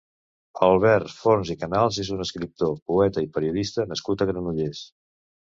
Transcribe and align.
Albert 0.67 1.11
Forns 1.17 1.51
i 1.53 1.57
Canal 1.65 1.93
és 2.05 2.09
un 2.17 2.25
escriptor, 2.25 2.73
poeta 2.93 3.27
i 3.27 3.29
periodista 3.37 3.89
nascut 3.93 4.25
a 4.27 4.31
Granollers. 4.33 4.83